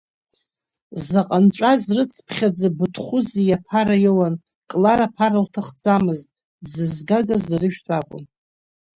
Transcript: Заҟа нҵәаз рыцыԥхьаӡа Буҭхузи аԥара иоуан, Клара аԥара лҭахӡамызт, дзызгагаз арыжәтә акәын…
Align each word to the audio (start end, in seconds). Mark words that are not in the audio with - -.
Заҟа 1.05 1.39
нҵәаз 1.43 1.83
рыцыԥхьаӡа 1.95 2.67
Буҭхузи 2.77 3.55
аԥара 3.57 3.97
иоуан, 4.05 4.35
Клара 4.69 5.05
аԥара 5.09 5.43
лҭахӡамызт, 5.45 6.29
дзызгагаз 6.63 7.45
арыжәтә 7.55 7.91
акәын… 7.99 8.23